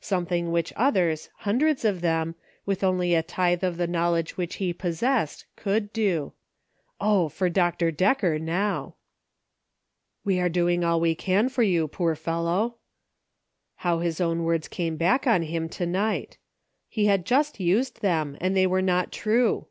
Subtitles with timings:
[0.00, 4.72] Something which others, hundreds of them, with only a tithe of the knowledge which he
[4.72, 6.34] possessed, could do.
[7.00, 7.90] O, for Dr.
[7.90, 8.94] Decker now!"
[10.24, 12.76] We are doing all we can for you, poor fellow!"
[13.82, 16.38] How his own words came back on him to night!
[16.88, 19.66] He had just used them, and they were not true.